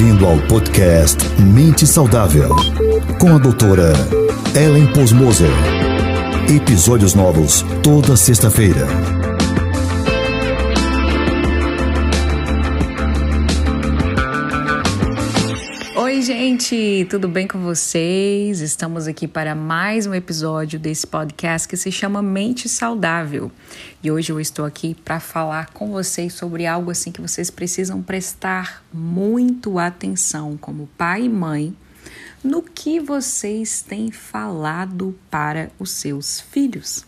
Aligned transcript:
Bem-vindo 0.00 0.24
ao 0.24 0.38
podcast 0.48 1.18
Mente 1.38 1.86
Saudável, 1.86 2.56
com 3.20 3.34
a 3.34 3.38
doutora 3.38 3.92
Ellen 4.56 4.90
Posmoser. 4.94 5.50
Episódios 6.48 7.12
novos 7.12 7.62
toda 7.82 8.16
sexta-feira. 8.16 9.19
Gente, 16.50 17.06
tudo 17.08 17.28
bem 17.28 17.46
com 17.46 17.60
vocês? 17.60 18.60
Estamos 18.60 19.06
aqui 19.06 19.28
para 19.28 19.54
mais 19.54 20.04
um 20.04 20.12
episódio 20.12 20.80
desse 20.80 21.06
podcast 21.06 21.68
que 21.68 21.76
se 21.76 21.92
chama 21.92 22.20
Mente 22.20 22.68
Saudável. 22.68 23.52
E 24.02 24.10
hoje 24.10 24.32
eu 24.32 24.40
estou 24.40 24.64
aqui 24.64 24.96
para 25.04 25.20
falar 25.20 25.70
com 25.70 25.92
vocês 25.92 26.34
sobre 26.34 26.66
algo 26.66 26.90
assim 26.90 27.12
que 27.12 27.20
vocês 27.20 27.52
precisam 27.52 28.02
prestar 28.02 28.82
muito 28.92 29.78
atenção 29.78 30.56
como 30.56 30.88
pai 30.98 31.26
e 31.26 31.28
mãe 31.28 31.72
no 32.42 32.62
que 32.62 32.98
vocês 32.98 33.82
têm 33.82 34.10
falado 34.10 35.16
para 35.30 35.70
os 35.78 35.92
seus 35.92 36.40
filhos. 36.40 37.06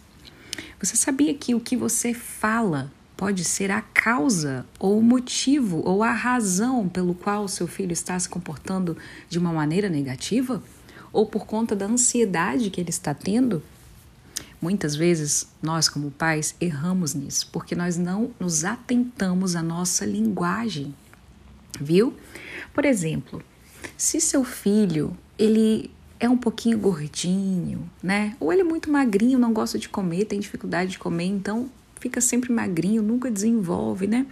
Você 0.81 0.95
sabia 0.95 1.35
que 1.35 1.53
o 1.53 1.59
que 1.59 1.77
você 1.77 2.15
fala 2.15 2.93
pode 3.23 3.45
ser 3.45 3.71
a 3.71 3.81
causa 3.81 4.67
ou 4.81 4.99
o 4.99 5.03
motivo 5.03 5.81
ou 5.85 6.03
a 6.03 6.11
razão 6.11 6.89
pelo 6.89 7.15
qual 7.15 7.47
seu 7.47 7.69
filho 7.69 7.93
está 7.93 8.19
se 8.19 8.29
comportando 8.29 8.97
de 9.29 9.39
uma 9.39 9.53
maneira 9.53 9.89
negativa? 9.89 10.61
Ou 11.13 11.25
por 11.25 11.47
conta 11.47 11.77
da 11.77 11.87
ansiedade 11.87 12.69
que 12.69 12.81
ele 12.81 12.91
está 12.91 13.15
tendo? 13.15 13.63
Muitas 14.61 14.97
vezes 14.97 15.47
nós, 15.63 15.89
como 15.89 16.11
pais, 16.11 16.57
erramos 16.61 17.15
nisso, 17.15 17.49
porque 17.53 17.77
nós 17.77 17.97
não 17.97 18.33
nos 18.41 18.65
atentamos 18.65 19.55
à 19.55 19.63
nossa 19.63 20.05
linguagem, 20.05 20.93
viu? 21.81 22.17
Por 22.75 22.85
exemplo, 22.85 23.41
se 23.97 24.21
seu 24.21 24.43
filho 24.43 25.17
ele 25.39 25.93
é 26.19 26.29
um 26.29 26.37
pouquinho 26.37 26.77
gordinho, 26.77 27.89
né? 28.03 28.37
Ou 28.41 28.53
ele 28.53 28.63
é 28.63 28.65
muito 28.65 28.91
magrinho, 28.91 29.39
não 29.39 29.53
gosta 29.53 29.79
de 29.79 29.89
comer, 29.89 30.25
tem 30.25 30.41
dificuldade 30.41 30.91
de 30.91 30.99
comer, 30.99 31.27
então 31.27 31.71
fica 32.03 32.21
sempre 32.21 32.53
magrinho, 32.53 33.01
nunca 33.01 33.31
desenvolve, 33.31 34.09
né? 34.09 34.27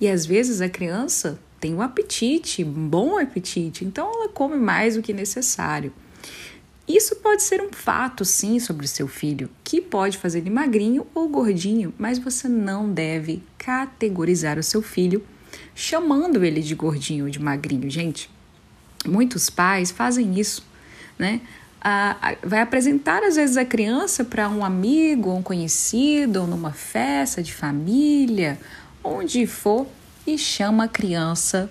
E 0.00 0.08
às 0.08 0.26
vezes 0.26 0.60
a 0.60 0.68
criança 0.68 1.40
tem 1.60 1.72
um 1.72 1.80
apetite, 1.80 2.64
bom 2.64 3.16
apetite, 3.16 3.84
então 3.84 4.10
ela 4.12 4.28
come 4.28 4.56
mais 4.56 4.96
do 4.96 5.02
que 5.02 5.12
necessário. 5.12 5.92
Isso 6.86 7.16
pode 7.16 7.42
ser 7.42 7.60
um 7.62 7.72
fato, 7.72 8.24
sim, 8.24 8.58
sobre 8.60 8.84
o 8.84 8.88
seu 8.88 9.08
filho, 9.08 9.48
que 9.64 9.80
pode 9.80 10.18
fazer 10.18 10.38
ele 10.38 10.50
magrinho 10.50 11.06
ou 11.14 11.28
gordinho, 11.28 11.94
mas 11.96 12.18
você 12.18 12.48
não 12.48 12.92
deve 12.92 13.42
categorizar 13.56 14.58
o 14.58 14.62
seu 14.62 14.82
filho 14.82 15.22
chamando 15.74 16.44
ele 16.44 16.60
de 16.60 16.74
gordinho 16.74 17.24
ou 17.24 17.30
de 17.30 17.40
magrinho, 17.40 17.88
gente. 17.88 18.28
Muitos 19.06 19.48
pais 19.48 19.90
fazem 19.90 20.38
isso, 20.38 20.64
né? 21.18 21.40
Vai 22.44 22.60
apresentar 22.60 23.22
às 23.22 23.36
vezes 23.36 23.56
a 23.56 23.64
criança 23.64 24.24
para 24.24 24.48
um 24.48 24.64
amigo, 24.64 25.32
um 25.32 25.42
conhecido, 25.42 26.40
ou 26.40 26.46
numa 26.46 26.72
festa 26.72 27.42
de 27.42 27.52
família, 27.52 28.58
onde 29.04 29.46
for, 29.46 29.86
e 30.26 30.36
chama 30.36 30.84
a 30.84 30.88
criança 30.88 31.70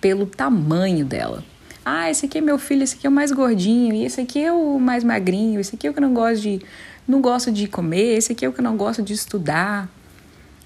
pelo 0.00 0.26
tamanho 0.26 1.04
dela. 1.04 1.42
Ah, 1.84 2.10
esse 2.10 2.26
aqui 2.26 2.38
é 2.38 2.40
meu 2.40 2.58
filho, 2.58 2.82
esse 2.82 2.96
aqui 2.96 3.06
é 3.06 3.10
o 3.10 3.12
mais 3.12 3.32
gordinho, 3.32 3.94
e 3.94 4.04
esse 4.04 4.20
aqui 4.20 4.42
é 4.42 4.52
o 4.52 4.78
mais 4.78 5.02
magrinho, 5.02 5.60
esse 5.60 5.74
aqui 5.74 5.86
é 5.86 5.90
o 5.90 5.94
que 5.94 6.00
não 6.00 6.14
gosto 6.14 6.42
de 6.42 6.60
não 7.06 7.20
gosto 7.20 7.52
de 7.52 7.68
comer, 7.68 8.16
esse 8.16 8.32
aqui 8.32 8.44
é 8.44 8.48
o 8.48 8.52
que 8.52 8.60
não 8.60 8.76
gosto 8.76 9.02
de 9.02 9.12
estudar. 9.12 9.88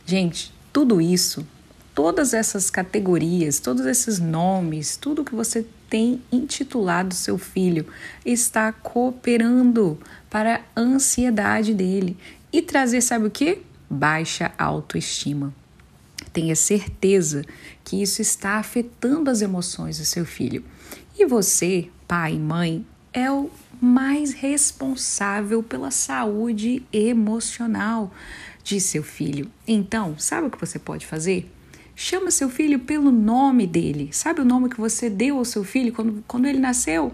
Gente, 0.06 0.55
tudo 0.72 1.00
isso, 1.00 1.47
todas 1.94 2.33
essas 2.33 2.70
categorias, 2.70 3.61
todos 3.61 3.84
esses 3.84 4.19
nomes, 4.19 4.97
tudo 4.97 5.22
que 5.22 5.34
você 5.34 5.66
tem 5.91 6.23
intitulado 6.31 7.12
seu 7.15 7.37
filho 7.37 7.84
está 8.25 8.73
cooperando 8.73 9.99
para 10.31 10.62
a 10.75 10.81
ansiedade 10.81 11.75
dele 11.75 12.17
e 12.53 12.62
trazer, 12.62 13.01
sabe 13.01 13.27
o 13.27 13.31
que? 13.31 13.59
Baixa 13.91 14.53
autoestima. 14.56 15.53
Tenha 16.33 16.55
certeza 16.55 17.45
que 17.84 18.01
isso 18.01 18.23
está 18.23 18.53
afetando 18.53 19.28
as 19.28 19.43
emoções 19.43 19.99
do 19.99 20.05
seu 20.05 20.25
filho. 20.25 20.65
E 21.19 21.27
você, 21.27 21.91
pai 22.07 22.34
e 22.34 22.39
mãe, 22.39 22.87
é 23.12 23.28
o 23.31 23.51
mais 23.81 24.33
responsável 24.33 25.61
pela 25.61 25.91
saúde 25.91 26.84
emocional 26.93 28.12
de 28.62 28.81
seu 28.81 29.03
filho. 29.03 29.51
Então, 29.67 30.17
sabe 30.19 30.47
o 30.47 30.51
que 30.51 30.61
você 30.61 30.78
pode 30.78 31.05
fazer? 31.05 31.51
Chama 32.03 32.31
seu 32.31 32.49
filho 32.49 32.78
pelo 32.78 33.11
nome 33.11 33.66
dele. 33.66 34.09
Sabe 34.11 34.41
o 34.41 34.44
nome 34.44 34.71
que 34.71 34.81
você 34.81 35.11
deu 35.11 35.37
ao 35.37 35.44
seu 35.44 35.62
filho 35.62 35.93
quando, 35.93 36.25
quando 36.27 36.47
ele 36.47 36.59
nasceu? 36.59 37.12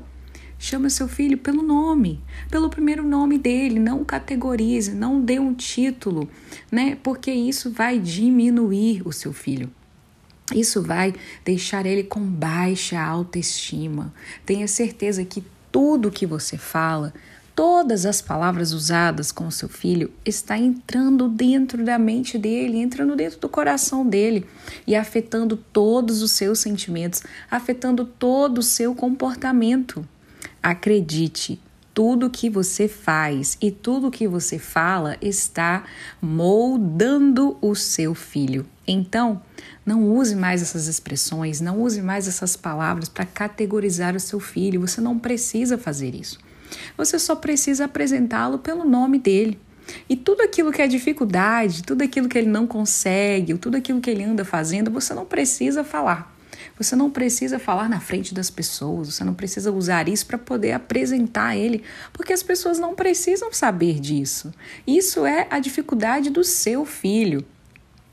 Chama 0.61 0.89
seu 0.89 1.09
filho 1.09 1.37
pelo 1.37 1.61
nome, 1.61 2.23
pelo 2.49 2.71
primeiro 2.71 3.03
nome 3.03 3.37
dele, 3.37 3.81
não 3.81 4.05
categorize, 4.05 4.95
não 4.95 5.21
dê 5.21 5.41
um 5.41 5.53
título, 5.53 6.31
né? 6.71 6.97
Porque 7.03 7.33
isso 7.33 7.73
vai 7.73 7.99
diminuir 7.99 9.03
o 9.05 9.13
seu 9.13 9.33
filho. 9.33 9.69
Isso 10.55 10.81
vai 10.81 11.13
deixar 11.45 11.85
ele 11.85 12.05
com 12.05 12.21
baixa 12.21 13.01
autoestima. 13.01 14.15
Tenha 14.47 14.69
certeza 14.69 15.25
que 15.25 15.43
tudo 15.73 16.13
que 16.13 16.25
você 16.25 16.57
fala 16.57 17.13
todas 17.57 18.05
as 18.05 18.21
palavras 18.21 18.73
usadas 18.73 19.33
com 19.33 19.47
o 19.47 19.51
seu 19.51 19.67
filho 19.67 20.13
está 20.27 20.59
entrando 20.59 21.27
dentro 21.27 21.83
da 21.83 21.99
mente 21.99 22.37
dele, 22.37 22.77
entrando 22.77 23.17
dentro 23.17 23.41
do 23.41 23.49
coração 23.49 24.07
dele 24.07 24.47
e 24.87 24.95
afetando 24.95 25.57
todos 25.57 26.21
os 26.21 26.33
seus 26.33 26.59
sentimentos, 26.59 27.23
afetando 27.51 28.05
todo 28.05 28.59
o 28.59 28.63
seu 28.63 28.95
comportamento. 28.95 30.07
Acredite, 30.63 31.59
tudo 31.95 32.29
que 32.29 32.51
você 32.51 32.87
faz 32.89 33.57
e 33.59 33.71
tudo 33.71 34.11
que 34.11 34.29
você 34.29 34.59
fala 34.59 35.17
está 35.23 35.85
moldando 36.21 37.57
o 37.63 37.75
seu 37.75 38.15
filho. 38.15 38.67
Então, 38.87 39.41
não 39.85 40.15
use 40.15 40.37
mais 40.37 40.61
essas 40.61 40.89
expressões, 40.89 41.63
não 41.63 41.81
use 41.81 42.03
mais 42.03 42.29
essas 42.29 42.55
palavras 42.55 43.09
para 43.09 43.25
categorizar 43.25 44.15
o 44.15 44.21
seu 44.21 44.39
filho. 44.39 44.83
Você 44.83 45.01
não 45.01 45.19
precisa 45.19 45.79
fazer 45.79 46.15
isso. 46.15 46.39
Você 46.97 47.19
só 47.19 47.35
precisa 47.35 47.85
apresentá-lo 47.85 48.59
pelo 48.59 48.85
nome 48.85 49.19
dele. 49.19 49.59
E 50.09 50.17
tudo 50.17 50.43
aquilo 50.43 50.73
que 50.73 50.83
é 50.83 50.87
dificuldade, 50.87 51.83
tudo 51.83 52.03
aquilo 52.03 52.29
que 52.29 52.37
ele 52.37 52.49
não 52.49 52.67
consegue, 52.67 53.55
tudo 53.57 53.77
aquilo 53.77 54.01
que 54.01 54.11
ele 54.11 54.25
anda 54.25 54.45
fazendo, 54.45 54.91
você 54.91 55.15
não 55.15 55.25
precisa 55.25 55.85
falar. 55.85 56.35
Você 56.79 56.95
não 56.95 57.11
precisa 57.11 57.59
falar 57.59 57.89
na 57.89 58.01
frente 58.01 58.35
das 58.35 58.51
pessoas, 58.51 59.15
você 59.15 59.25
não 59.25 59.35
precisa 59.35 59.73
usar 59.73 60.09
isso 60.09 60.27
para 60.27 60.39
poder 60.39 60.73
apresentar 60.73 61.57
ele, 61.57 61.83
porque 62.13 62.33
as 62.33 62.43
pessoas 62.43 62.79
não 62.79 62.95
precisam 62.95 63.53
saber 63.53 63.99
disso. 64.01 64.53
Isso 64.87 65.25
é 65.25 65.47
a 65.51 65.59
dificuldade 65.59 66.31
do 66.31 66.45
seu 66.45 66.85
filho. 66.85 67.45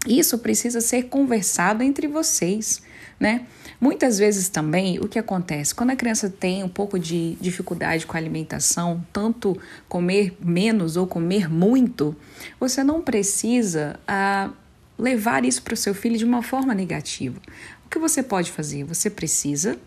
Isso 0.07 0.37
precisa 0.37 0.81
ser 0.81 1.03
conversado 1.03 1.83
entre 1.83 2.07
vocês, 2.07 2.81
né? 3.19 3.45
Muitas 3.83 4.17
vezes 4.17 4.47
também 4.47 4.97
o 4.99 5.09
que 5.09 5.19
acontece 5.19 5.75
quando 5.75 5.89
a 5.89 5.95
criança 5.97 6.29
tem 6.29 6.63
um 6.63 6.69
pouco 6.69 6.97
de 6.97 7.35
dificuldade 7.41 8.05
com 8.05 8.16
a 8.16 8.17
alimentação, 8.17 9.05
tanto 9.11 9.59
comer 9.89 10.38
menos 10.39 10.95
ou 10.95 11.05
comer 11.05 11.51
muito, 11.51 12.16
você 12.57 12.81
não 12.81 13.01
precisa 13.01 13.99
ah, 14.07 14.51
levar 14.97 15.44
isso 15.44 15.61
para 15.61 15.73
o 15.73 15.75
seu 15.75 15.94
filho 15.94 16.17
de 16.17 16.23
uma 16.23 16.41
forma 16.41 16.73
negativa. 16.73 17.38
O 17.85 17.89
que 17.89 17.99
você 17.99 18.23
pode 18.23 18.53
fazer? 18.53 18.85
Você 18.85 19.09
precisa, 19.09 19.77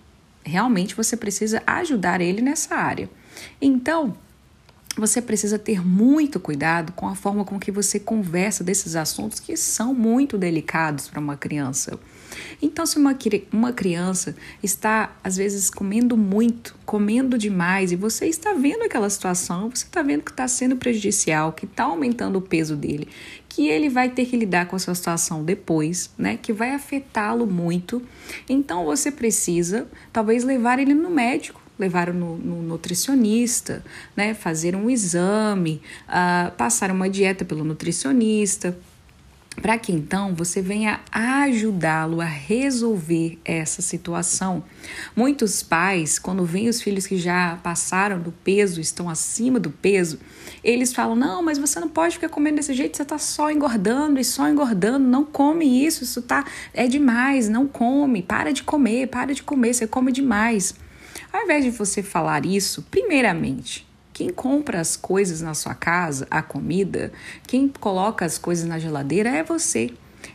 realmente, 0.45 0.95
você 0.95 1.17
precisa 1.17 1.63
ajudar 1.67 2.21
ele 2.21 2.43
nessa 2.43 2.75
área. 2.75 3.09
Então, 3.63 4.15
você 4.95 5.23
precisa 5.23 5.59
ter 5.59 5.83
muito 5.83 6.39
cuidado 6.39 6.93
com 6.93 7.09
a 7.09 7.15
forma 7.15 7.47
com 7.47 7.59
que 7.59 7.73
você 7.73 7.99
conversa 7.99 8.63
desses 8.63 8.95
assuntos 8.95 9.41
que 9.41 9.57
são 9.57 9.95
muito 9.95 10.37
delicados 10.37 11.09
para 11.09 11.19
uma 11.19 11.39
criança. 11.39 11.99
Então, 12.61 12.87
se 12.87 12.97
uma, 12.97 13.17
uma 13.53 13.73
criança 13.73 14.35
está, 14.63 15.17
às 15.23 15.37
vezes, 15.37 15.71
comendo 15.71 16.17
muito, 16.17 16.75
comendo 16.85 17.37
demais, 17.37 17.93
e 17.93 17.97
você 17.97 18.27
está 18.27 18.53
vendo 18.55 18.83
aquela 18.83 19.09
situação, 19.11 19.71
você 19.71 19.85
está 19.85 20.03
vendo 20.03 20.23
que 20.23 20.31
está 20.31 20.49
sendo 20.49 20.77
prejudicial, 20.77 21.53
que 21.53 21.67
está 21.67 21.85
aumentando 21.85 22.39
o 22.39 22.43
peso 22.43 22.77
dele, 22.77 23.09
que 23.49 23.69
ele 23.69 23.89
vai 23.89 24.11
ter 24.11 24.27
que 24.27 24.37
lidar 24.37 24.67
com 24.67 24.77
essa 24.77 24.95
situação 24.95 25.45
depois, 25.45 26.11
né? 26.17 26.39
Que 26.41 26.53
vai 26.53 26.73
afetá-lo 26.73 27.47
muito. 27.47 28.03
Então, 28.49 28.85
você 28.85 29.11
precisa, 29.11 29.87
talvez, 30.13 30.45
levar 30.45 30.79
ele 30.79 30.95
no 30.95 31.11
médico 31.11 31.67
levar 31.79 32.13
no, 32.13 32.39
no 32.39 32.63
nutricionista, 32.63 33.85
né, 34.17 34.35
fazer 34.35 34.75
um 34.75 34.89
exame, 34.89 35.83
uh, 36.09 36.51
passar 36.53 36.91
uma 36.91 37.09
dieta 37.09 37.45
pelo 37.45 37.65
nutricionista, 37.65 38.77
para 39.61 39.79
que 39.79 39.93
então 39.93 40.35
você 40.35 40.61
venha 40.61 41.01
ajudá-lo 41.11 42.21
a 42.21 42.27
resolver 42.27 43.39
essa 43.45 43.81
situação. 43.81 44.63
Muitos 45.15 45.63
pais, 45.63 46.19
quando 46.19 46.45
veem 46.45 46.69
os 46.69 46.83
filhos 46.83 47.07
que 47.07 47.17
já 47.17 47.59
passaram 47.63 48.21
do 48.21 48.31
peso, 48.31 48.81
estão 48.81 49.09
acima 49.09 49.59
do 49.59 49.71
peso, 49.71 50.19
eles 50.63 50.93
falam: 50.93 51.17
Não, 51.17 51.43
mas 51.43 51.59
você 51.59 51.81
não 51.81 51.89
pode 51.89 52.15
ficar 52.15 52.29
comendo 52.29 52.57
desse 52.57 52.75
jeito, 52.75 52.97
você 52.97 53.03
está 53.03 53.19
só 53.19 53.51
engordando 53.51 54.21
e 54.21 54.25
só 54.25 54.49
engordando, 54.49 55.07
não 55.07 55.25
come 55.25 55.85
isso, 55.85 56.05
isso 56.05 56.23
tá, 56.23 56.45
é 56.75 56.87
demais, 56.87 57.49
não 57.49 57.67
come, 57.67 58.23
para 58.23 58.53
de 58.53 58.63
comer, 58.63 59.09
para 59.09 59.35
de 59.35 59.43
comer, 59.43 59.75
você 59.75 59.87
come 59.87 60.13
demais. 60.13 60.75
Ao 61.33 61.43
invés 61.43 61.65
de 61.65 61.71
você 61.71 62.03
falar 62.03 62.45
isso, 62.45 62.83
primeiramente, 62.91 63.87
quem 64.17 64.31
compra 64.31 64.81
as 64.81 64.97
coisas 64.97 65.43
na 65.43 65.53
sua 65.53 65.75
casa, 65.75 66.27
a 66.31 66.41
comida, 66.41 67.13
quem 67.47 67.69
coloca 67.69 68.25
as 68.25 68.39
coisas 68.39 68.67
na 68.67 68.79
geladeira 68.79 69.29
é 69.29 69.43
você. 69.43 69.91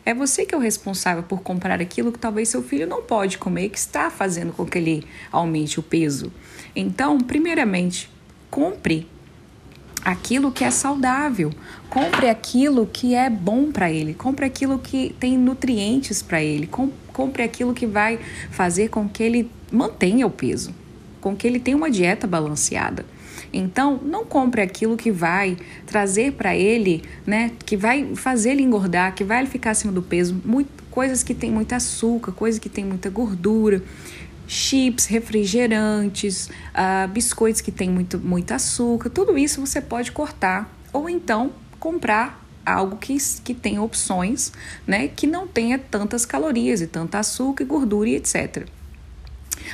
É 0.05 0.13
você 0.13 0.45
que 0.45 0.53
é 0.53 0.57
o 0.57 0.61
responsável 0.61 1.23
por 1.23 1.41
comprar 1.41 1.81
aquilo 1.81 2.11
que 2.11 2.19
talvez 2.19 2.49
seu 2.49 2.61
filho 2.61 2.85
não 2.85 3.01
pode 3.01 3.39
comer, 3.39 3.69
que 3.69 3.79
está 3.79 4.11
fazendo 4.11 4.53
com 4.53 4.67
que 4.67 4.77
ele 4.77 5.03
aumente 5.31 5.79
o 5.79 5.83
peso. 5.83 6.31
Então, 6.75 7.17
primeiramente, 7.17 8.07
compre 8.51 9.07
aquilo 10.05 10.51
que 10.51 10.63
é 10.63 10.69
saudável, 10.69 11.51
compre 11.89 12.29
aquilo 12.29 12.85
que 12.85 13.15
é 13.15 13.31
bom 13.31 13.71
para 13.71 13.91
ele, 13.91 14.13
compre 14.13 14.45
aquilo 14.45 14.77
que 14.77 15.15
tem 15.19 15.35
nutrientes 15.35 16.21
para 16.21 16.39
ele, 16.43 16.69
compre 17.11 17.41
aquilo 17.41 17.73
que 17.73 17.87
vai 17.87 18.19
fazer 18.51 18.89
com 18.89 19.09
que 19.09 19.23
ele 19.23 19.49
mantenha 19.71 20.27
o 20.27 20.29
peso, 20.29 20.71
com 21.19 21.35
que 21.35 21.47
ele 21.47 21.59
tenha 21.59 21.75
uma 21.75 21.89
dieta 21.89 22.27
balanceada. 22.27 23.03
Então, 23.53 23.99
não 24.03 24.25
compre 24.25 24.61
aquilo 24.61 24.95
que 24.95 25.11
vai 25.11 25.57
trazer 25.85 26.33
para 26.33 26.55
ele, 26.55 27.03
né, 27.25 27.51
que 27.65 27.75
vai 27.75 28.15
fazer 28.15 28.51
ele 28.51 28.63
engordar, 28.63 29.13
que 29.13 29.23
vai 29.23 29.45
ficar 29.45 29.71
acima 29.71 29.91
do 29.91 30.01
peso, 30.01 30.39
muito, 30.45 30.69
coisas 30.89 31.21
que 31.21 31.33
tem 31.33 31.51
muito 31.51 31.73
açúcar, 31.73 32.31
coisas 32.31 32.59
que 32.59 32.69
tem 32.69 32.85
muita 32.85 33.09
gordura, 33.09 33.83
chips, 34.47 35.05
refrigerantes, 35.05 36.47
uh, 36.47 37.07
biscoitos 37.09 37.61
que 37.61 37.71
tem 37.71 37.89
muito, 37.89 38.17
muito 38.19 38.53
açúcar, 38.53 39.09
tudo 39.09 39.37
isso 39.37 39.59
você 39.65 39.81
pode 39.81 40.11
cortar 40.11 40.73
ou 40.93 41.09
então 41.09 41.51
comprar 41.79 42.45
algo 42.65 42.97
que, 42.97 43.17
que 43.43 43.53
tenha 43.53 43.81
opções, 43.81 44.51
né, 44.85 45.07
que 45.07 45.27
não 45.27 45.47
tenha 45.47 45.77
tantas 45.77 46.25
calorias 46.25 46.79
e 46.81 46.87
tanta 46.87 47.19
açúcar, 47.19 47.65
gordura 47.65 48.09
e 48.09 48.15
etc. 48.15 48.67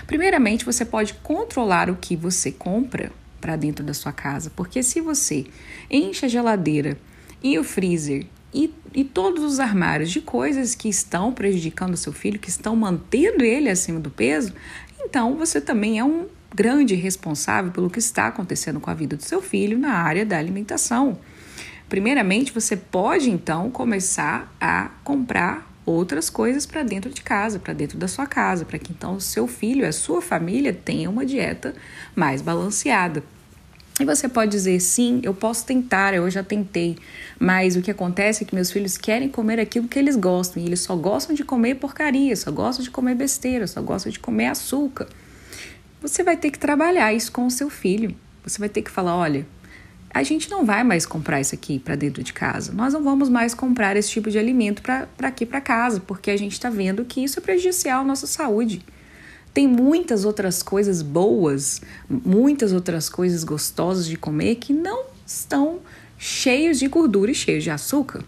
Primeiramente, 0.05 0.65
você 0.65 0.85
pode 0.85 1.13
controlar 1.15 1.89
o 1.89 1.95
que 1.95 2.15
você 2.15 2.51
compra 2.51 3.11
para 3.39 3.55
dentro 3.55 3.83
da 3.83 3.93
sua 3.93 4.11
casa. 4.11 4.51
Porque 4.55 4.81
se 4.83 5.01
você 5.01 5.45
enche 5.89 6.25
a 6.25 6.29
geladeira 6.29 6.97
e 7.43 7.57
o 7.57 7.63
freezer 7.63 8.25
e, 8.53 8.73
e 8.93 9.03
todos 9.03 9.43
os 9.43 9.59
armários 9.59 10.09
de 10.09 10.21
coisas 10.21 10.73
que 10.73 10.89
estão 10.89 11.33
prejudicando 11.33 11.93
o 11.93 11.97
seu 11.97 12.13
filho, 12.13 12.39
que 12.39 12.49
estão 12.49 12.75
mantendo 12.75 13.43
ele 13.43 13.69
acima 13.69 13.99
do 13.99 14.09
peso, 14.09 14.53
então 14.99 15.35
você 15.35 15.61
também 15.61 15.99
é 15.99 16.03
um 16.03 16.27
grande 16.53 16.95
responsável 16.95 17.71
pelo 17.71 17.89
que 17.89 17.99
está 17.99 18.27
acontecendo 18.27 18.79
com 18.79 18.89
a 18.89 18.93
vida 18.93 19.15
do 19.15 19.23
seu 19.23 19.41
filho 19.41 19.77
na 19.77 19.93
área 19.93 20.25
da 20.25 20.37
alimentação. 20.37 21.19
Primeiramente, 21.89 22.51
você 22.51 22.75
pode 22.75 23.29
então 23.29 23.69
começar 23.69 24.53
a 24.59 24.89
comprar 25.03 25.66
outras 25.87 26.29
coisas 26.29 26.65
para 26.65 26.83
dentro 26.83 27.09
de 27.09 27.21
casa, 27.21 27.57
para 27.57 27.73
dentro 27.73 27.97
da 27.97 28.09
sua 28.09 28.27
casa, 28.27 28.65
para 28.65 28.77
que 28.77 28.91
então 28.91 29.15
o 29.15 29.21
seu 29.21 29.47
filho, 29.47 29.87
a 29.87 29.91
sua 29.93 30.21
família 30.21 30.73
tenha 30.73 31.09
uma 31.09 31.25
dieta 31.25 31.73
mais 32.13 32.41
balanceada. 32.41 33.23
E 33.99 34.05
você 34.05 34.27
pode 34.29 34.51
dizer, 34.51 34.79
sim, 34.79 35.21
eu 35.23 35.33
posso 35.33 35.65
tentar, 35.65 36.13
eu 36.13 36.29
já 36.29 36.43
tentei, 36.43 36.97
mas 37.39 37.75
o 37.75 37.81
que 37.81 37.89
acontece 37.89 38.43
é 38.43 38.45
que 38.45 38.53
meus 38.53 38.69
filhos 38.69 38.95
querem 38.97 39.27
comer 39.29 39.59
aquilo 39.59 39.87
que 39.87 39.97
eles 39.97 40.15
gostam, 40.15 40.61
e 40.61 40.65
eles 40.65 40.81
só 40.81 40.95
gostam 40.95 41.33
de 41.33 41.43
comer 41.43 41.75
porcaria, 41.75 42.35
só 42.35 42.51
gostam 42.51 42.83
de 42.83 42.91
comer 42.91 43.15
besteira, 43.15 43.65
só 43.65 43.81
gostam 43.81 44.11
de 44.11 44.19
comer 44.19 44.47
açúcar. 44.47 45.07
Você 46.01 46.21
vai 46.21 46.37
ter 46.37 46.51
que 46.51 46.59
trabalhar 46.59 47.11
isso 47.13 47.31
com 47.31 47.47
o 47.47 47.51
seu 47.51 47.71
filho. 47.71 48.15
Você 48.43 48.59
vai 48.59 48.69
ter 48.69 48.83
que 48.83 48.91
falar, 48.91 49.15
olha, 49.15 49.47
a 50.17 50.23
gente 50.23 50.49
não 50.49 50.65
vai 50.65 50.83
mais 50.83 51.05
comprar 51.05 51.39
isso 51.39 51.53
aqui 51.53 51.77
para 51.77 51.95
dentro 51.95 52.23
de 52.23 52.33
casa. 52.33 52.71
Nós 52.73 52.93
não 52.93 53.03
vamos 53.03 53.29
mais 53.29 53.53
comprar 53.53 53.95
esse 53.95 54.09
tipo 54.09 54.31
de 54.31 54.39
alimento 54.39 54.81
para 54.81 55.07
aqui 55.21 55.45
para 55.45 55.61
casa, 55.61 55.99
porque 55.99 56.31
a 56.31 56.37
gente 56.37 56.53
está 56.53 56.69
vendo 56.71 57.05
que 57.05 57.23
isso 57.23 57.37
é 57.37 57.41
prejudicial 57.41 58.01
à 58.01 58.03
nossa 58.03 58.25
saúde. 58.25 58.83
Tem 59.53 59.67
muitas 59.67 60.25
outras 60.25 60.63
coisas 60.63 61.03
boas, 61.03 61.81
muitas 62.09 62.73
outras 62.73 63.09
coisas 63.09 63.43
gostosas 63.43 64.07
de 64.07 64.17
comer 64.17 64.55
que 64.55 64.73
não 64.73 65.05
estão 65.25 65.79
cheios 66.17 66.79
de 66.79 66.87
gordura 66.87 67.29
e 67.29 67.35
cheios 67.35 67.63
de 67.63 67.69
açúcar. 67.69 68.23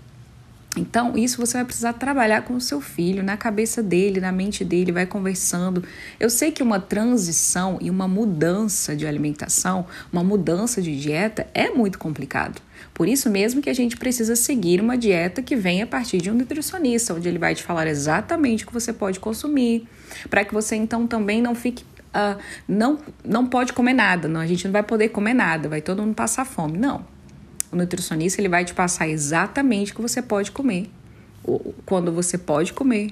Então, 0.78 1.18
isso 1.18 1.38
você 1.38 1.58
vai 1.58 1.66
precisar 1.66 1.94
trabalhar 1.94 2.44
com 2.44 2.54
o 2.54 2.62
seu 2.62 2.80
filho, 2.80 3.24
na 3.24 3.36
cabeça 3.36 3.82
dele, 3.82 4.20
na 4.20 4.32
mente 4.32 4.64
dele, 4.64 4.92
vai 4.92 5.06
conversando. 5.06 5.84
Eu 6.20 6.30
sei 6.30 6.52
que 6.52 6.62
uma 6.62 6.80
transição 6.80 7.80
e 7.82 7.90
uma 7.90 8.08
mudança 8.08 8.96
de 8.96 9.08
alimentação, 9.08 9.88
uma 10.14 10.24
mudança 10.24 10.80
de 10.82 11.00
dieta 11.00 11.48
é 11.54 11.72
muito 11.72 11.98
complicado. 11.98 12.62
Por 12.94 13.08
isso 13.08 13.30
mesmo 13.30 13.62
que 13.62 13.70
a 13.70 13.74
gente 13.74 13.98
precisa 13.98 14.36
seguir 14.36 14.80
uma 14.80 14.98
dieta 14.98 15.42
que 15.42 15.56
vem 15.56 15.82
a 15.82 15.88
partir 15.88 16.20
de 16.20 16.30
um 16.30 16.36
nutricionista, 16.36 17.14
onde 17.14 17.28
ele 17.28 17.40
vai 17.40 17.56
te 17.56 17.64
falar 17.64 17.88
exatamente 17.88 18.64
o 18.64 18.68
que 18.68 18.74
você 18.74 18.94
pode 18.94 19.20
consumir, 19.20 19.88
para 20.30 20.46
que 20.46 20.54
você 20.54 20.76
então 20.76 21.08
também 21.08 21.42
não 21.42 21.56
fique 21.56 21.84
Uh, 22.10 22.42
não, 22.68 22.98
não 23.24 23.46
pode 23.46 23.72
comer 23.72 23.94
nada, 23.94 24.28
não, 24.28 24.42
a 24.42 24.48
gente 24.48 24.66
não 24.66 24.72
vai 24.72 24.82
poder 24.82 25.10
comer 25.10 25.36
nada, 25.36 25.70
vai 25.70 25.80
todo 25.80 26.02
mundo 26.02 26.16
passar 26.16 26.44
fome. 26.44 26.76
Não, 26.76 27.06
o 27.72 27.76
nutricionista 27.76 28.42
ele 28.42 28.50
vai 28.50 28.66
te 28.66 28.74
passar 28.74 29.08
exatamente 29.08 29.92
o 29.92 29.96
que 29.96 30.02
você 30.02 30.22
pode 30.22 30.52
comer, 30.52 30.90
quando 31.86 32.12
você 32.12 32.38
pode 32.38 32.74
comer 32.74 33.12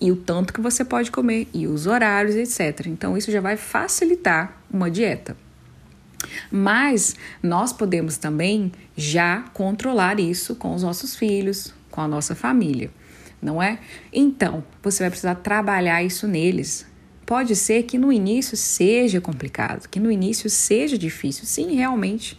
e 0.00 0.12
o 0.12 0.16
tanto 0.16 0.52
que 0.52 0.60
você 0.60 0.84
pode 0.84 1.10
comer 1.10 1.48
e 1.52 1.66
os 1.66 1.86
horários, 1.86 2.34
etc. 2.34 2.86
Então 2.86 3.16
isso 3.16 3.30
já 3.30 3.40
vai 3.40 3.56
facilitar 3.56 4.60
uma 4.70 4.90
dieta. 4.90 5.36
Mas 6.50 7.16
nós 7.42 7.72
podemos 7.72 8.16
também 8.16 8.72
já 8.96 9.42
controlar 9.52 10.18
isso 10.18 10.54
com 10.54 10.74
os 10.74 10.82
nossos 10.82 11.14
filhos, 11.14 11.72
com 11.90 12.00
a 12.00 12.08
nossa 12.08 12.34
família, 12.34 12.90
não 13.40 13.62
é? 13.62 13.78
Então, 14.12 14.64
você 14.82 15.04
vai 15.04 15.10
precisar 15.10 15.36
trabalhar 15.36 16.02
isso 16.02 16.26
neles. 16.26 16.86
Pode 17.24 17.54
ser 17.54 17.84
que 17.84 17.98
no 17.98 18.12
início 18.12 18.56
seja 18.56 19.20
complicado, 19.20 19.88
que 19.88 20.00
no 20.00 20.10
início 20.10 20.50
seja 20.50 20.98
difícil. 20.98 21.44
Sim, 21.44 21.74
realmente 21.74 22.38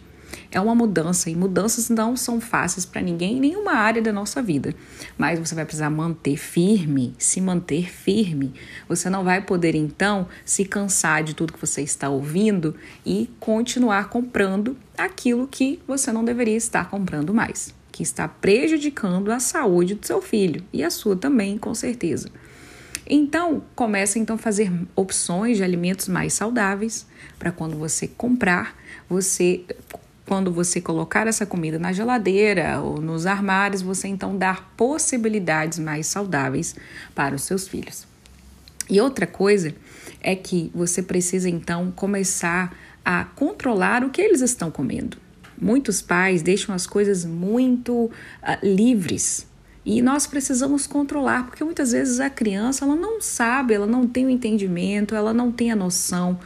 é 0.52 0.60
uma 0.60 0.74
mudança 0.74 1.30
e 1.30 1.36
mudanças 1.36 1.88
não 1.88 2.16
são 2.16 2.40
fáceis 2.40 2.84
para 2.84 3.00
ninguém 3.00 3.36
em 3.36 3.40
nenhuma 3.40 3.72
área 3.72 4.02
da 4.02 4.12
nossa 4.12 4.42
vida. 4.42 4.74
Mas 5.16 5.38
você 5.38 5.54
vai 5.54 5.64
precisar 5.64 5.90
manter 5.90 6.36
firme, 6.36 7.14
se 7.18 7.40
manter 7.40 7.90
firme. 7.90 8.52
Você 8.88 9.08
não 9.08 9.22
vai 9.22 9.40
poder 9.40 9.74
então 9.74 10.26
se 10.44 10.64
cansar 10.64 11.22
de 11.22 11.34
tudo 11.34 11.52
que 11.52 11.60
você 11.60 11.82
está 11.82 12.08
ouvindo 12.08 12.74
e 13.06 13.30
continuar 13.38 14.08
comprando 14.08 14.76
aquilo 14.98 15.46
que 15.46 15.80
você 15.86 16.12
não 16.12 16.24
deveria 16.24 16.56
estar 16.56 16.90
comprando 16.90 17.32
mais, 17.32 17.72
que 17.92 18.02
está 18.02 18.26
prejudicando 18.26 19.30
a 19.30 19.38
saúde 19.38 19.94
do 19.94 20.06
seu 20.06 20.20
filho 20.20 20.62
e 20.72 20.82
a 20.82 20.90
sua 20.90 21.16
também, 21.16 21.56
com 21.56 21.74
certeza. 21.74 22.28
Então, 23.12 23.62
comece 23.74 24.20
então 24.20 24.36
a 24.36 24.38
fazer 24.38 24.70
opções 24.94 25.56
de 25.56 25.64
alimentos 25.64 26.06
mais 26.06 26.32
saudáveis 26.32 27.06
para 27.40 27.50
quando 27.50 27.76
você 27.76 28.06
comprar, 28.06 28.76
você 29.08 29.64
quando 30.30 30.52
você 30.52 30.80
colocar 30.80 31.26
essa 31.26 31.44
comida 31.44 31.76
na 31.76 31.92
geladeira 31.92 32.80
ou 32.80 33.00
nos 33.00 33.26
armários, 33.26 33.82
você 33.82 34.06
então 34.06 34.38
dar 34.38 34.72
possibilidades 34.76 35.76
mais 35.80 36.06
saudáveis 36.06 36.76
para 37.16 37.34
os 37.34 37.42
seus 37.42 37.66
filhos. 37.66 38.06
E 38.88 39.00
outra 39.00 39.26
coisa 39.26 39.74
é 40.20 40.36
que 40.36 40.70
você 40.72 41.02
precisa 41.02 41.50
então 41.50 41.90
começar 41.90 42.72
a 43.04 43.24
controlar 43.24 44.04
o 44.04 44.10
que 44.10 44.22
eles 44.22 44.40
estão 44.40 44.70
comendo. 44.70 45.16
Muitos 45.60 46.00
pais 46.00 46.42
deixam 46.42 46.72
as 46.72 46.86
coisas 46.86 47.24
muito 47.24 48.04
uh, 48.04 48.10
livres 48.62 49.48
e 49.84 50.00
nós 50.00 50.28
precisamos 50.28 50.86
controlar, 50.86 51.46
porque 51.46 51.64
muitas 51.64 51.90
vezes 51.90 52.20
a 52.20 52.30
criança 52.30 52.84
ela 52.84 52.94
não 52.94 53.20
sabe, 53.20 53.74
ela 53.74 53.86
não 53.86 54.06
tem 54.06 54.26
o 54.26 54.30
entendimento, 54.30 55.12
ela 55.12 55.34
não 55.34 55.50
tem 55.50 55.72
a 55.72 55.76
noção, 55.76 56.38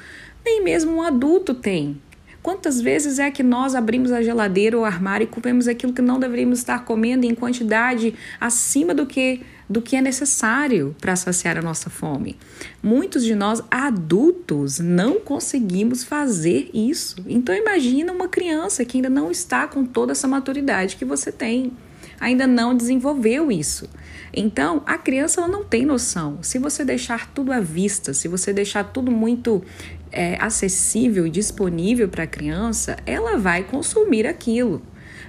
nem 0.42 0.64
mesmo 0.64 0.90
um 0.90 1.02
adulto 1.02 1.52
tem. 1.52 2.00
Quantas 2.44 2.78
vezes 2.78 3.18
é 3.18 3.30
que 3.30 3.42
nós 3.42 3.74
abrimos 3.74 4.12
a 4.12 4.22
geladeira 4.22 4.76
ou 4.76 4.84
armário 4.84 5.24
e 5.24 5.26
comemos 5.26 5.66
aquilo 5.66 5.94
que 5.94 6.02
não 6.02 6.20
deveríamos 6.20 6.58
estar 6.58 6.84
comendo 6.84 7.24
em 7.24 7.34
quantidade 7.34 8.14
acima 8.38 8.94
do 8.94 9.06
que 9.06 9.40
do 9.66 9.80
que 9.80 9.96
é 9.96 10.02
necessário 10.02 10.94
para 11.00 11.16
saciar 11.16 11.56
a 11.56 11.62
nossa 11.62 11.88
fome. 11.88 12.36
Muitos 12.82 13.24
de 13.24 13.34
nós 13.34 13.62
adultos 13.70 14.78
não 14.78 15.20
conseguimos 15.20 16.04
fazer 16.04 16.68
isso. 16.74 17.24
Então 17.26 17.54
imagina 17.54 18.12
uma 18.12 18.28
criança 18.28 18.84
que 18.84 18.98
ainda 18.98 19.08
não 19.08 19.30
está 19.30 19.66
com 19.66 19.86
toda 19.86 20.12
essa 20.12 20.28
maturidade 20.28 20.96
que 20.96 21.04
você 21.06 21.32
tem, 21.32 21.72
ainda 22.20 22.46
não 22.46 22.76
desenvolveu 22.76 23.50
isso. 23.50 23.88
Então, 24.36 24.82
a 24.84 24.98
criança 24.98 25.40
ela 25.40 25.48
não 25.48 25.64
tem 25.64 25.86
noção. 25.86 26.38
Se 26.42 26.58
você 26.58 26.84
deixar 26.84 27.32
tudo 27.32 27.52
à 27.52 27.60
vista, 27.60 28.12
se 28.12 28.26
você 28.26 28.52
deixar 28.52 28.84
tudo 28.84 29.10
muito 29.10 29.62
é, 30.10 30.36
acessível 30.40 31.26
e 31.26 31.30
disponível 31.30 32.08
para 32.08 32.24
a 32.24 32.26
criança, 32.26 32.96
ela 33.06 33.36
vai 33.36 33.62
consumir 33.62 34.26
aquilo. 34.26 34.82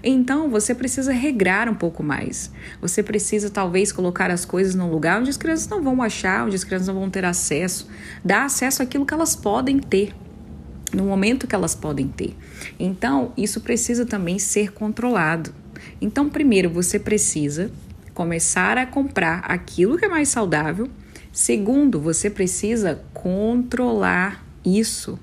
Então 0.03 0.49
você 0.49 0.75
precisa 0.75 1.11
regrar 1.11 1.67
um 1.67 1.73
pouco 1.73 2.03
mais. 2.03 2.51
Você 2.79 3.01
precisa 3.01 3.49
talvez 3.49 3.91
colocar 3.91 4.29
as 4.29 4.45
coisas 4.45 4.75
num 4.75 4.89
lugar 4.89 5.19
onde 5.19 5.31
as 5.31 5.37
crianças 5.37 5.67
não 5.67 5.81
vão 5.81 6.01
achar, 6.01 6.45
onde 6.45 6.55
as 6.55 6.63
crianças 6.63 6.87
não 6.87 6.95
vão 6.95 7.09
ter 7.09 7.25
acesso, 7.25 7.89
dar 8.23 8.45
acesso 8.45 8.83
àquilo 8.83 9.05
que 9.05 9.13
elas 9.13 9.35
podem 9.35 9.79
ter 9.79 10.13
no 10.93 11.05
momento 11.05 11.47
que 11.47 11.55
elas 11.55 11.75
podem 11.75 12.07
ter. 12.07 12.35
Então, 12.79 13.33
isso 13.35 13.59
precisa 13.61 14.05
também 14.05 14.39
ser 14.39 14.71
controlado. 14.71 15.53
Então, 15.99 16.29
primeiro 16.29 16.69
você 16.69 16.99
precisa 16.99 17.71
começar 18.15 18.77
a 18.77 18.85
comprar 18.87 19.39
aquilo 19.39 19.97
que 19.97 20.05
é 20.05 20.07
mais 20.07 20.29
saudável. 20.29 20.89
Segundo, 21.31 21.99
você 21.99 22.29
precisa 22.29 23.03
controlar 23.13 24.43
isso 24.65 25.19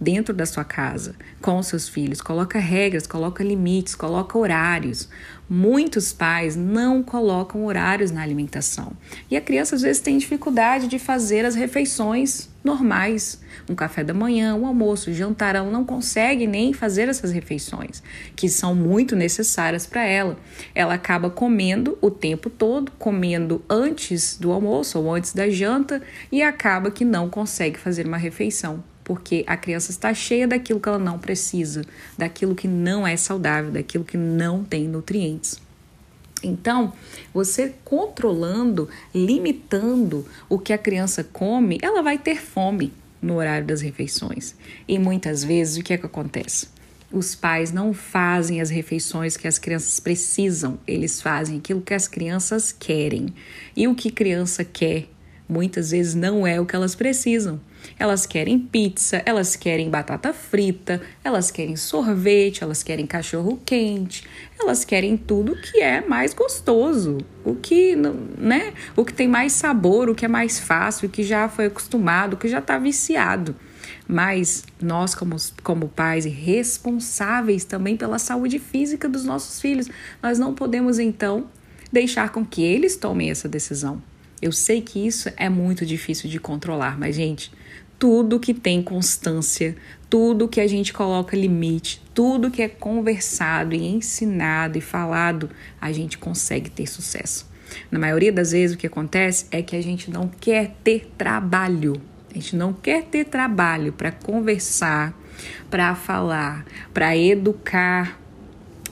dentro 0.00 0.32
da 0.32 0.46
sua 0.46 0.64
casa, 0.64 1.14
com 1.42 1.62
seus 1.62 1.88
filhos. 1.88 2.22
Coloca 2.22 2.58
regras, 2.58 3.06
coloca 3.06 3.44
limites, 3.44 3.94
coloca 3.94 4.38
horários. 4.38 5.08
Muitos 5.48 6.12
pais 6.12 6.56
não 6.56 7.02
colocam 7.02 7.64
horários 7.66 8.10
na 8.10 8.22
alimentação. 8.22 8.92
E 9.30 9.36
a 9.36 9.40
criança 9.40 9.74
às 9.74 9.82
vezes 9.82 10.00
tem 10.00 10.16
dificuldade 10.16 10.86
de 10.86 10.98
fazer 10.98 11.44
as 11.44 11.54
refeições 11.54 12.48
normais. 12.62 13.40
Um 13.68 13.74
café 13.74 14.04
da 14.04 14.14
manhã, 14.14 14.54
um 14.54 14.66
almoço, 14.66 15.10
um 15.10 15.14
jantar, 15.14 15.56
ela 15.56 15.70
não 15.70 15.84
consegue 15.84 16.46
nem 16.46 16.72
fazer 16.72 17.08
essas 17.08 17.32
refeições, 17.32 18.02
que 18.36 18.48
são 18.48 18.74
muito 18.74 19.16
necessárias 19.16 19.86
para 19.86 20.04
ela. 20.04 20.38
Ela 20.74 20.94
acaba 20.94 21.28
comendo 21.28 21.98
o 22.00 22.10
tempo 22.10 22.48
todo, 22.48 22.92
comendo 22.92 23.62
antes 23.68 24.36
do 24.38 24.52
almoço 24.52 24.98
ou 24.98 25.12
antes 25.12 25.32
da 25.32 25.50
janta 25.50 26.00
e 26.30 26.42
acaba 26.42 26.90
que 26.90 27.04
não 27.04 27.28
consegue 27.28 27.78
fazer 27.78 28.06
uma 28.06 28.18
refeição 28.18 28.84
porque 29.10 29.42
a 29.44 29.56
criança 29.56 29.90
está 29.90 30.14
cheia 30.14 30.46
daquilo 30.46 30.78
que 30.78 30.88
ela 30.88 30.96
não 30.96 31.18
precisa, 31.18 31.84
daquilo 32.16 32.54
que 32.54 32.68
não 32.68 33.04
é 33.04 33.16
saudável, 33.16 33.72
daquilo 33.72 34.04
que 34.04 34.16
não 34.16 34.62
tem 34.62 34.86
nutrientes. 34.86 35.60
Então, 36.44 36.92
você 37.34 37.74
controlando, 37.84 38.88
limitando 39.12 40.24
o 40.48 40.60
que 40.60 40.72
a 40.72 40.78
criança 40.78 41.24
come, 41.24 41.76
ela 41.82 42.02
vai 42.02 42.18
ter 42.18 42.40
fome 42.40 42.92
no 43.20 43.34
horário 43.34 43.66
das 43.66 43.80
refeições. 43.80 44.54
E 44.86 44.96
muitas 44.96 45.42
vezes 45.42 45.78
o 45.78 45.82
que 45.82 45.92
é 45.92 45.98
que 45.98 46.06
acontece? 46.06 46.68
Os 47.10 47.34
pais 47.34 47.72
não 47.72 47.92
fazem 47.92 48.60
as 48.60 48.70
refeições 48.70 49.36
que 49.36 49.48
as 49.48 49.58
crianças 49.58 49.98
precisam, 49.98 50.78
eles 50.86 51.20
fazem 51.20 51.58
aquilo 51.58 51.80
que 51.80 51.94
as 51.94 52.06
crianças 52.06 52.70
querem. 52.70 53.34
E 53.76 53.88
o 53.88 53.94
que 53.96 54.12
criança 54.12 54.64
quer 54.64 55.08
muitas 55.50 55.90
vezes 55.90 56.14
não 56.14 56.46
é 56.46 56.60
o 56.60 56.64
que 56.64 56.76
elas 56.76 56.94
precisam. 56.94 57.60
Elas 57.98 58.24
querem 58.24 58.58
pizza, 58.58 59.22
elas 59.26 59.56
querem 59.56 59.90
batata 59.90 60.32
frita, 60.32 61.00
elas 61.24 61.50
querem 61.50 61.76
sorvete, 61.76 62.62
elas 62.62 62.82
querem 62.82 63.06
cachorro 63.06 63.60
quente, 63.64 64.26
elas 64.58 64.84
querem 64.84 65.16
tudo 65.16 65.56
que 65.56 65.80
é 65.80 66.06
mais 66.06 66.32
gostoso, 66.32 67.18
o 67.44 67.54
que, 67.54 67.96
né, 67.96 68.72
o 68.94 69.04
que 69.04 69.12
tem 69.12 69.26
mais 69.26 69.52
sabor, 69.52 70.08
o 70.08 70.14
que 70.14 70.24
é 70.24 70.28
mais 70.28 70.60
fácil, 70.60 71.08
o 71.08 71.10
que 71.10 71.22
já 71.22 71.48
foi 71.48 71.66
acostumado, 71.66 72.34
o 72.34 72.36
que 72.36 72.48
já 72.48 72.58
está 72.58 72.78
viciado. 72.78 73.56
Mas 74.06 74.64
nós, 74.80 75.14
como, 75.14 75.36
como 75.62 75.88
pais 75.88 76.24
responsáveis 76.24 77.64
também 77.64 77.96
pela 77.96 78.18
saúde 78.18 78.58
física 78.58 79.08
dos 79.08 79.24
nossos 79.24 79.60
filhos, 79.60 79.88
nós 80.22 80.38
não 80.38 80.54
podemos 80.54 80.98
então 80.98 81.46
deixar 81.92 82.30
com 82.30 82.44
que 82.44 82.62
eles 82.62 82.96
tomem 82.96 83.30
essa 83.30 83.48
decisão. 83.48 84.02
Eu 84.40 84.52
sei 84.52 84.80
que 84.80 85.06
isso 85.06 85.30
é 85.36 85.48
muito 85.48 85.84
difícil 85.84 86.30
de 86.30 86.40
controlar, 86.40 86.98
mas, 86.98 87.14
gente, 87.14 87.52
tudo 87.98 88.40
que 88.40 88.54
tem 88.54 88.82
constância, 88.82 89.76
tudo 90.08 90.48
que 90.48 90.60
a 90.60 90.66
gente 90.66 90.90
coloca 90.90 91.36
limite, 91.36 92.02
tudo 92.14 92.50
que 92.50 92.62
é 92.62 92.68
conversado 92.68 93.74
e 93.74 93.86
ensinado 93.86 94.78
e 94.78 94.80
falado, 94.80 95.50
a 95.78 95.92
gente 95.92 96.16
consegue 96.16 96.70
ter 96.70 96.86
sucesso. 96.86 97.46
Na 97.90 97.98
maioria 97.98 98.32
das 98.32 98.52
vezes, 98.52 98.74
o 98.74 98.78
que 98.78 98.86
acontece 98.86 99.46
é 99.50 99.60
que 99.60 99.76
a 99.76 99.82
gente 99.82 100.10
não 100.10 100.28
quer 100.28 100.74
ter 100.82 101.12
trabalho. 101.18 102.00
A 102.30 102.34
gente 102.34 102.56
não 102.56 102.72
quer 102.72 103.04
ter 103.04 103.26
trabalho 103.26 103.92
para 103.92 104.10
conversar, 104.10 105.14
para 105.70 105.94
falar, 105.94 106.64
para 106.94 107.14
educar 107.14 108.18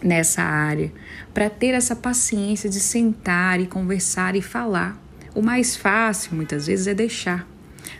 nessa 0.02 0.42
área, 0.42 0.92
para 1.32 1.48
ter 1.48 1.74
essa 1.74 1.96
paciência 1.96 2.68
de 2.68 2.78
sentar 2.78 3.60
e 3.60 3.66
conversar 3.66 4.36
e 4.36 4.42
falar. 4.42 5.07
O 5.34 5.42
mais 5.42 5.76
fácil, 5.76 6.34
muitas 6.34 6.66
vezes, 6.66 6.86
é 6.86 6.94
deixar. 6.94 7.46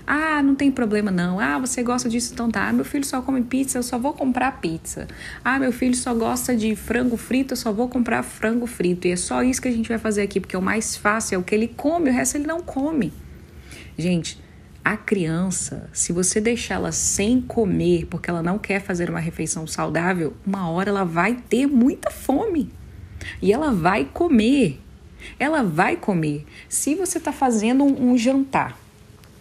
Ah, 0.06 0.42
não 0.42 0.54
tem 0.54 0.70
problema 0.70 1.10
não. 1.10 1.38
Ah, 1.38 1.58
você 1.58 1.82
gosta 1.82 2.08
disso, 2.08 2.32
então 2.32 2.50
tá. 2.50 2.68
Ah, 2.68 2.72
meu 2.72 2.84
filho 2.84 3.04
só 3.04 3.20
come 3.20 3.42
pizza, 3.42 3.78
eu 3.78 3.82
só 3.82 3.98
vou 3.98 4.12
comprar 4.12 4.60
pizza. 4.60 5.06
Ah, 5.44 5.58
meu 5.58 5.72
filho 5.72 5.94
só 5.94 6.14
gosta 6.14 6.56
de 6.56 6.74
frango 6.74 7.16
frito, 7.16 7.52
eu 7.52 7.56
só 7.56 7.72
vou 7.72 7.88
comprar 7.88 8.22
frango 8.22 8.66
frito. 8.66 9.06
E 9.06 9.12
é 9.12 9.16
só 9.16 9.42
isso 9.42 9.60
que 9.60 9.68
a 9.68 9.72
gente 9.72 9.88
vai 9.88 9.98
fazer 9.98 10.22
aqui, 10.22 10.40
porque 10.40 10.56
o 10.56 10.62
mais 10.62 10.96
fácil, 10.96 11.36
é 11.36 11.38
o 11.38 11.42
que 11.42 11.54
ele 11.54 11.68
come, 11.68 12.10
o 12.10 12.12
resto 12.12 12.36
ele 12.36 12.46
não 12.46 12.60
come. 12.60 13.12
Gente, 13.96 14.40
a 14.84 14.96
criança, 14.96 15.90
se 15.92 16.12
você 16.12 16.40
deixá-la 16.40 16.92
sem 16.92 17.42
comer, 17.42 18.06
porque 18.06 18.30
ela 18.30 18.42
não 18.42 18.58
quer 18.58 18.80
fazer 18.80 19.10
uma 19.10 19.20
refeição 19.20 19.66
saudável, 19.66 20.34
uma 20.46 20.70
hora 20.70 20.88
ela 20.88 21.04
vai 21.04 21.34
ter 21.34 21.66
muita 21.66 22.10
fome. 22.10 22.70
E 23.42 23.52
ela 23.52 23.70
vai 23.72 24.06
comer. 24.06 24.80
Ela 25.38 25.62
vai 25.62 25.96
comer. 25.96 26.44
Se 26.68 26.94
você 26.94 27.18
está 27.18 27.32
fazendo 27.32 27.84
um, 27.84 28.10
um 28.12 28.18
jantar 28.18 28.78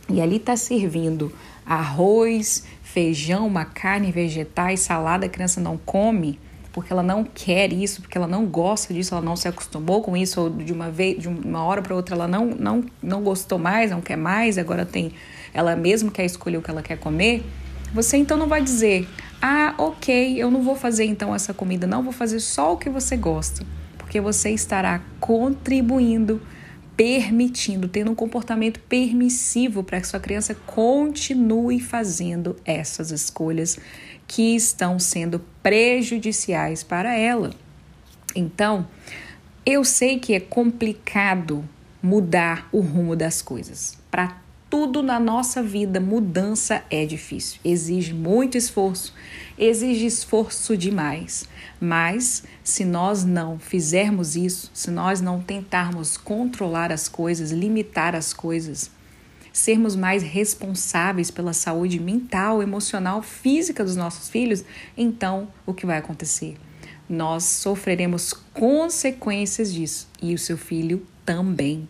e 0.10 0.22
ali 0.22 0.38
está 0.38 0.56
servindo 0.56 1.32
arroz, 1.65 2.63
feijão, 2.82 3.46
uma 3.46 3.65
carne, 3.65 4.12
vegetais, 4.12 4.79
salada, 4.79 5.25
a 5.25 5.29
criança 5.29 5.60
não 5.60 5.77
come 5.77 6.39
porque 6.77 6.94
ela 6.94 7.01
não 7.01 7.24
quer 7.24 7.74
isso, 7.74 8.03
porque 8.03 8.15
ela 8.15 8.27
não 8.27 8.46
gosta 8.46 8.94
disso, 8.94 9.15
ela 9.15 9.24
não 9.24 9.36
se 9.36 9.48
acostumou 9.48 10.03
com 10.03 10.15
isso, 10.15 10.41
ou 10.41 10.50
de 10.51 10.72
uma 10.72 10.91
vez, 10.91 11.20
de 11.20 11.27
uma 11.27 11.63
hora 11.63 11.82
para 11.82 11.96
outra 11.96 12.13
ela 12.13 12.27
não, 12.27 12.46
não, 12.46 12.84
não 13.01 13.24
gostou 13.24 13.58
mais, 13.58 13.89
não 13.89 14.00
quer 14.00 14.15
mais, 14.15 14.60
agora 14.60 14.86
tem, 14.86 15.12
ela 15.56 15.75
mesmo 15.75 16.12
quer 16.12 16.24
escolher 16.24 16.58
o 16.58 16.62
que 16.62 16.70
ela 16.70 16.84
quer 16.84 17.00
comer. 17.00 17.44
Você 17.91 18.17
então 18.17 18.38
não 18.38 18.46
vai 18.46 18.62
dizer, 18.62 19.10
ah, 19.41 19.74
ok, 19.79 20.39
eu 20.39 20.51
não 20.51 20.62
vou 20.62 20.75
fazer 20.75 21.06
então 21.06 21.34
essa 21.34 21.51
comida, 21.51 21.88
não, 21.88 22.03
vou 22.03 22.13
fazer 22.13 22.39
só 22.39 22.74
o 22.74 22.77
que 22.77 22.91
você 22.91 23.17
gosta 23.17 23.65
porque 24.07 24.21
você 24.21 24.51
estará 24.51 25.01
contribuindo, 25.19 26.41
permitindo, 26.95 27.89
tendo 27.89 28.09
um 28.09 28.15
comportamento 28.15 28.79
permissivo 28.79 29.83
para 29.83 29.99
que 29.99 30.07
sua 30.07 30.21
criança 30.21 30.55
continue 30.65 31.81
fazendo 31.81 32.55
essas 32.63 33.11
escolhas 33.11 33.77
que 34.25 34.55
estão 34.55 34.97
sendo 34.97 35.41
prejudiciais 35.61 36.83
para 36.83 37.17
ela. 37.17 37.51
Então, 38.33 38.87
eu 39.65 39.83
sei 39.83 40.19
que 40.19 40.33
é 40.33 40.39
complicado 40.39 41.67
mudar 42.01 42.69
o 42.71 42.79
rumo 42.79 43.13
das 43.13 43.41
coisas. 43.41 43.97
Para 44.09 44.37
tudo 44.77 45.01
na 45.01 45.19
nossa 45.19 45.63
vida, 45.63 46.00
mudança 46.00 46.84
é 46.91 47.03
difícil, 47.03 47.60
exige 47.65 48.13
muito 48.13 48.60
esforço, 48.60 49.12
exige 49.57 50.05
esforço 50.05 50.77
demais. 50.77 51.48
Mas 51.81 52.43
se 52.63 52.86
nós 52.86 53.25
não 53.25 53.57
fizermos 53.57 54.36
isso, 54.36 54.69
se 54.75 54.91
nós 54.91 55.19
não 55.19 55.41
tentarmos 55.41 56.15
controlar 56.15 56.91
as 56.91 57.07
coisas, 57.07 57.50
limitar 57.50 58.13
as 58.13 58.34
coisas, 58.34 58.91
sermos 59.51 59.96
mais 59.96 60.22
responsáveis 60.22 61.31
pela 61.31 61.53
saúde 61.53 62.00
mental, 62.00 62.62
emocional, 62.62 63.24
física 63.24 63.84
dos 63.84 63.96
nossos 63.96 64.29
filhos, 64.29 64.63
então 64.96 65.48
o 65.65 65.74
que 65.74 65.88
vai 65.88 65.98
acontecer? 65.98 66.55
Nós 67.10 67.46
sofreremos 67.46 68.31
consequências 68.53 69.74
disso 69.74 70.07
e 70.22 70.36
o 70.36 70.38
seu 70.38 70.55
filho 70.55 71.01
também. 71.25 71.89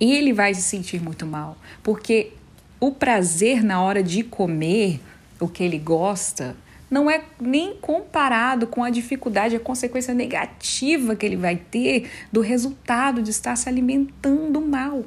Ele 0.00 0.32
vai 0.32 0.54
se 0.54 0.62
sentir 0.62 1.00
muito 1.00 1.26
mal, 1.26 1.56
porque 1.82 2.32
o 2.80 2.92
prazer 2.92 3.64
na 3.64 3.82
hora 3.82 4.02
de 4.02 4.22
comer 4.22 5.00
o 5.40 5.48
que 5.48 5.62
ele 5.62 5.78
gosta 5.78 6.56
não 6.90 7.10
é 7.10 7.22
nem 7.40 7.74
comparado 7.74 8.66
com 8.66 8.82
a 8.82 8.90
dificuldade, 8.90 9.54
a 9.54 9.60
consequência 9.60 10.14
negativa 10.14 11.14
que 11.14 11.26
ele 11.26 11.36
vai 11.36 11.56
ter 11.56 12.10
do 12.32 12.40
resultado 12.40 13.22
de 13.22 13.30
estar 13.30 13.56
se 13.56 13.68
alimentando 13.68 14.60
mal. 14.60 15.04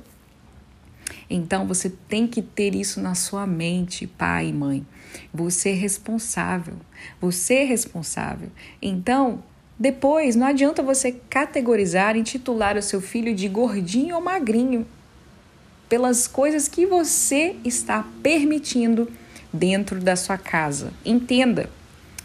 Então 1.30 1.66
você 1.66 1.90
tem 1.90 2.28
que 2.28 2.42
ter 2.42 2.76
isso 2.76 3.02
na 3.02 3.16
sua 3.16 3.48
mente, 3.48 4.06
pai 4.06 4.50
e 4.50 4.54
mãe. 4.54 4.86
Você 5.34 5.70
é 5.70 5.74
responsável. 5.74 6.76
Você 7.20 7.56
é 7.56 7.64
responsável. 7.64 8.50
Então, 8.82 9.44
depois 9.80 10.36
não 10.36 10.48
adianta 10.48 10.84
você 10.84 11.12
categorizar, 11.30 12.16
intitular 12.16 12.78
o 12.78 12.82
seu 12.82 13.02
filho 13.02 13.34
de 13.34 13.48
gordinho 13.48 14.16
ou 14.16 14.22
magrinho 14.22 14.86
pelas 15.90 16.28
coisas 16.28 16.68
que 16.68 16.86
você 16.86 17.56
está 17.66 18.06
permitindo 18.24 19.12
dentro 19.52 20.00
da 20.00 20.16
sua 20.16 20.38
casa. 20.38 20.94
Entenda, 21.04 21.70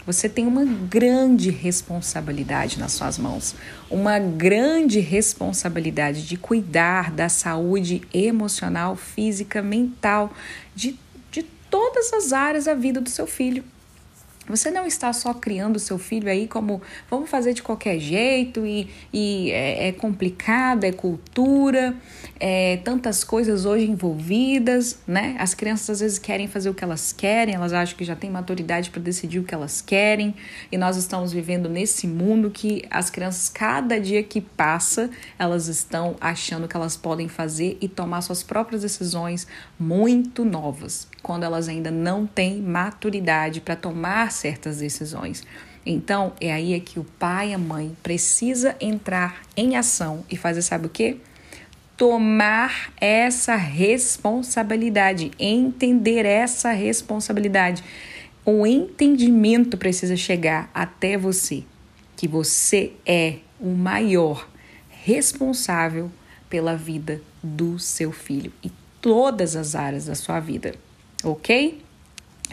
você 0.05 0.29
tem 0.29 0.47
uma 0.47 0.63
grande 0.63 1.49
responsabilidade 1.49 2.79
nas 2.79 2.93
suas 2.93 3.17
mãos, 3.17 3.55
uma 3.91 4.17
grande 4.17 5.01
responsabilidade 5.01 6.25
de 6.25 6.37
cuidar 6.37 7.11
da 7.11 7.27
saúde 7.27 8.01
emocional, 8.13 8.95
física, 8.95 9.61
mental, 9.61 10.31
de, 10.73 10.97
de 11.29 11.43
todas 11.69 12.13
as 12.13 12.31
áreas 12.31 12.65
da 12.65 12.73
vida 12.73 13.01
do 13.01 13.09
seu 13.09 13.27
filho. 13.27 13.65
Você 14.47 14.71
não 14.71 14.85
está 14.85 15.11
só 15.11 15.33
criando 15.33 15.77
seu 15.77 15.97
filho 15.97 16.29
aí 16.29 16.47
como 16.47 16.81
vamos 17.09 17.29
fazer 17.29 17.53
de 17.53 17.61
qualquer 17.61 17.99
jeito 17.99 18.65
e, 18.65 18.89
e 19.11 19.51
é, 19.51 19.89
é, 19.89 19.91
complicado, 19.91 20.85
é 20.85 20.91
cultura, 20.91 21.93
é 22.39 22.77
tantas 22.77 23.23
coisas 23.23 23.65
hoje 23.65 23.89
envolvidas, 23.89 24.99
né? 25.05 25.35
As 25.37 25.53
crianças 25.53 25.89
às 25.89 25.99
vezes 25.99 26.19
querem 26.19 26.47
fazer 26.47 26.69
o 26.69 26.73
que 26.73 26.83
elas 26.83 27.11
querem, 27.11 27.55
elas 27.55 27.73
acham 27.73 27.97
que 27.97 28.05
já 28.05 28.15
têm 28.15 28.29
maturidade 28.29 28.89
para 28.89 29.01
decidir 29.01 29.39
o 29.39 29.43
que 29.43 29.53
elas 29.53 29.81
querem 29.81 30.33
e 30.71 30.77
nós 30.77 30.95
estamos 30.95 31.33
vivendo 31.33 31.67
nesse 31.67 32.07
mundo 32.07 32.49
que 32.49 32.85
as 32.89 33.09
crianças, 33.09 33.49
cada 33.49 33.99
dia 33.99 34.23
que 34.23 34.39
passa, 34.39 35.09
elas 35.37 35.67
estão 35.67 36.15
achando 36.21 36.67
que 36.67 36.75
elas 36.77 36.95
podem 36.95 37.27
fazer 37.27 37.77
e 37.81 37.87
tomar 37.89 38.21
suas 38.21 38.43
próprias 38.43 38.81
decisões 38.81 39.45
muito 39.77 40.45
novas, 40.45 41.07
quando 41.21 41.43
elas 41.43 41.67
ainda 41.67 41.91
não 41.91 42.25
têm 42.25 42.61
maturidade 42.61 43.59
para 43.59 43.75
tomar 43.75 44.31
certas 44.37 44.77
decisões. 44.77 45.43
Então, 45.85 46.33
é 46.41 46.51
aí 46.51 46.73
é 46.73 46.79
que 46.79 46.99
o 46.99 47.03
pai 47.03 47.51
e 47.51 47.53
a 47.53 47.57
mãe 47.57 47.95
precisa 48.03 48.75
entrar 48.79 49.41
em 49.55 49.77
ação 49.77 50.25
e 50.29 50.35
fazer 50.35 50.61
sabe 50.61 50.87
o 50.87 50.89
quê? 50.89 51.17
Tomar 51.95 52.91
essa 52.99 53.55
responsabilidade, 53.55 55.31
entender 55.39 56.25
essa 56.25 56.71
responsabilidade. 56.71 57.83
O 58.45 58.67
entendimento 58.67 59.77
precisa 59.77 60.15
chegar 60.15 60.69
até 60.73 61.17
você, 61.17 61.63
que 62.15 62.27
você 62.27 62.91
é 63.05 63.37
o 63.59 63.69
maior 63.69 64.47
responsável 64.89 66.11
pela 66.49 66.75
vida 66.75 67.21
do 67.41 67.79
seu 67.79 68.11
filho 68.11 68.51
e 68.63 68.71
todas 69.01 69.55
as 69.55 69.73
áreas 69.73 70.05
da 70.05 70.15
sua 70.15 70.39
vida, 70.39 70.75
ok? 71.23 71.81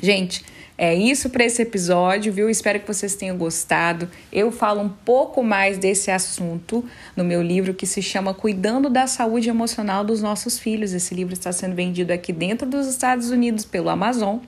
Gente, 0.03 0.45
é 0.77 0.93
isso 0.93 1.31
para 1.31 1.45
esse 1.45 1.63
episódio, 1.63 2.33
viu? 2.33 2.51
Espero 2.51 2.81
que 2.81 2.87
vocês 2.87 3.15
tenham 3.15 3.37
gostado. 3.37 4.09
Eu 4.33 4.51
falo 4.51 4.81
um 4.81 4.89
pouco 4.89 5.43
mais 5.43 5.79
desse 5.79 6.11
assunto 6.11 6.85
no 7.17 7.23
meu 7.23 7.41
livro 7.41 7.73
que 7.73 7.87
se 7.87 8.03
chama 8.03 8.35
Cuidando 8.35 8.91
da 8.91 9.07
Saúde 9.07 9.49
Emocional 9.49 10.05
dos 10.05 10.21
Nossos 10.21 10.59
Filhos. 10.59 10.93
Esse 10.93 11.15
livro 11.15 11.33
está 11.33 11.53
sendo 11.53 11.77
vendido 11.77 12.13
aqui 12.13 12.33
dentro 12.33 12.69
dos 12.69 12.89
Estados 12.89 13.31
Unidos 13.31 13.65
pelo 13.65 13.89
Amazon 13.89 14.39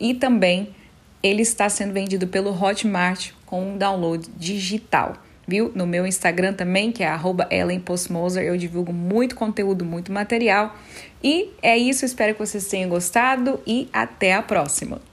e 0.00 0.12
também 0.12 0.74
ele 1.22 1.42
está 1.42 1.68
sendo 1.68 1.92
vendido 1.92 2.26
pelo 2.26 2.50
Hotmart 2.50 3.30
com 3.46 3.72
um 3.72 3.78
download 3.78 4.28
digital. 4.36 5.16
Viu? 5.50 5.72
No 5.74 5.84
meu 5.84 6.06
Instagram 6.06 6.52
também, 6.52 6.92
que 6.92 7.02
é 7.02 7.10
@ellenpostmoser, 7.50 8.44
eu 8.44 8.56
divulgo 8.56 8.92
muito 8.92 9.34
conteúdo, 9.34 9.84
muito 9.84 10.12
material. 10.12 10.78
E 11.20 11.50
é 11.60 11.76
isso, 11.76 12.04
espero 12.04 12.34
que 12.34 12.38
vocês 12.38 12.68
tenham 12.68 12.88
gostado 12.88 13.60
e 13.66 13.88
até 13.92 14.32
a 14.32 14.42
próxima. 14.42 15.09